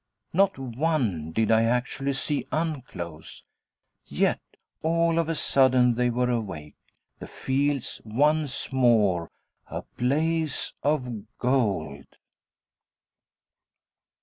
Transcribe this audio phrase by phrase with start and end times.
[0.33, 3.43] Not one did I actually see unclose,
[4.07, 4.39] yet,
[4.81, 6.73] all of a sudden, they were awake,
[7.19, 9.29] the fields once more
[9.69, 12.07] a blaze of gold.